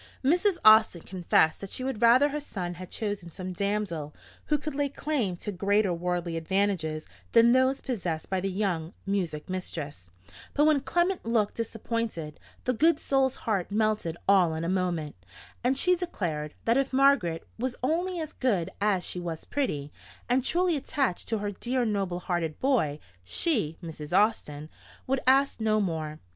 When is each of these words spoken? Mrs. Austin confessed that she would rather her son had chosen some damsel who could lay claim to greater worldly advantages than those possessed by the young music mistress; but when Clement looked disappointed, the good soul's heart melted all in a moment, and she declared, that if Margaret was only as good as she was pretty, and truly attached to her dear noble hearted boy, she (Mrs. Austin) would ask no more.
Mrs. 0.23 0.57
Austin 0.65 1.01
confessed 1.03 1.61
that 1.61 1.69
she 1.69 1.83
would 1.83 2.01
rather 2.01 2.29
her 2.29 2.41
son 2.41 2.73
had 2.73 2.89
chosen 2.89 3.29
some 3.29 3.53
damsel 3.53 4.15
who 4.45 4.57
could 4.57 4.73
lay 4.73 4.89
claim 4.89 5.35
to 5.37 5.51
greater 5.51 5.93
worldly 5.93 6.37
advantages 6.37 7.05
than 7.33 7.51
those 7.51 7.81
possessed 7.81 8.27
by 8.27 8.39
the 8.39 8.49
young 8.49 8.93
music 9.05 9.47
mistress; 9.47 10.09
but 10.55 10.65
when 10.65 10.79
Clement 10.79 11.23
looked 11.23 11.53
disappointed, 11.53 12.39
the 12.63 12.73
good 12.73 12.99
soul's 12.99 13.35
heart 13.45 13.69
melted 13.69 14.17
all 14.27 14.55
in 14.55 14.63
a 14.63 14.67
moment, 14.69 15.15
and 15.63 15.77
she 15.77 15.95
declared, 15.95 16.55
that 16.65 16.77
if 16.77 16.91
Margaret 16.91 17.47
was 17.59 17.75
only 17.83 18.19
as 18.19 18.33
good 18.33 18.71
as 18.81 19.05
she 19.05 19.19
was 19.19 19.45
pretty, 19.45 19.91
and 20.27 20.43
truly 20.43 20.75
attached 20.75 21.27
to 21.27 21.37
her 21.37 21.51
dear 21.51 21.85
noble 21.85 22.21
hearted 22.21 22.59
boy, 22.59 22.97
she 23.23 23.77
(Mrs. 23.83 24.17
Austin) 24.17 24.67
would 25.05 25.19
ask 25.27 25.61
no 25.61 25.79
more. 25.79 26.17